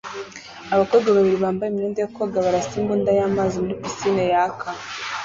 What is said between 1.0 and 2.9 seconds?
babiri bambaye imyenda yo koga barasa